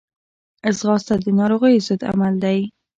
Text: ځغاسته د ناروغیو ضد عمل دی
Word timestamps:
ځغاسته 0.77 1.13
د 1.23 1.25
ناروغیو 1.39 1.85
ضد 1.87 2.01
عمل 2.11 2.33
دی 2.43 2.59